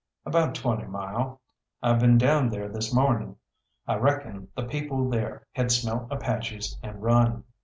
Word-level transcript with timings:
"About 0.25 0.55
twenty 0.55 0.87
mile. 0.87 1.41
I've 1.83 1.99
been 1.99 2.17
down 2.17 2.49
there 2.49 2.67
this 2.67 2.91
morning. 2.91 3.35
I 3.87 3.97
reckon 3.97 4.47
the 4.55 4.63
people 4.63 5.07
there 5.07 5.45
had 5.53 5.71
smelt 5.71 6.07
Apaches 6.11 6.75
and 6.81 7.03
run. 7.03 7.43